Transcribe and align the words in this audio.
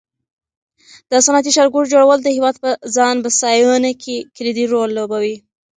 د 1.11 1.11
صنعتي 1.25 1.51
ښارګوټو 1.55 1.91
جوړول 1.93 2.19
د 2.21 2.27
هېواد 2.35 2.55
په 2.63 2.69
ځان 2.95 3.15
بسیاینه 3.25 3.91
کې 4.01 4.15
کلیدي 4.35 4.65
رول 4.73 4.89
لوبوي. 4.97 5.35